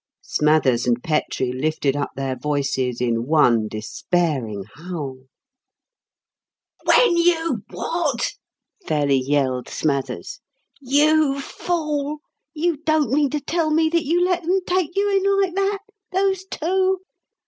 Smathers 0.23 0.87
and 0.87 1.03
Petrie 1.03 1.51
lifted 1.51 1.95
up 1.95 2.09
their 2.15 2.35
voices 2.35 3.01
in 3.01 3.27
one 3.27 3.67
despairing 3.67 4.63
howl. 4.73 5.25
"When 6.85 7.17
you 7.17 7.61
what?" 7.69 8.31
fairly 8.87 9.21
yelled 9.23 9.67
Smathers. 9.69 10.39
"You 10.79 11.39
fool! 11.39 12.17
You 12.55 12.77
don't 12.77 13.11
mean 13.11 13.29
to 13.29 13.39
tell 13.39 13.69
me 13.69 13.89
that 13.89 14.03
you 14.05 14.25
let 14.25 14.41
them 14.41 14.61
take 14.65 14.95
you 14.95 15.07
in 15.15 15.39
like 15.39 15.53
that 15.53 15.79
those 16.11 16.45
two? 16.45 17.01